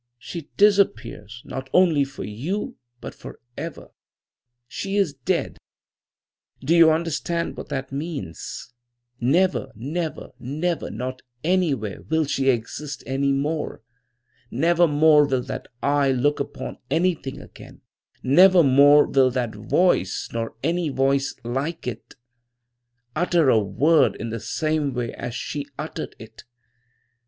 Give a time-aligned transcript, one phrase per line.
[0.17, 3.91] She disappears, not only for you, but forever.
[4.67, 5.59] She is dead.
[6.59, 8.73] Do you understand what that means?
[9.19, 13.83] Never, never, never, not anywhere will she exist any more.
[14.49, 17.81] Nevermore will that eye look upon anything again;
[18.23, 22.15] nevermore will that voice, nor any voice like it,
[23.15, 26.43] utter a word in the same way as she uttered it.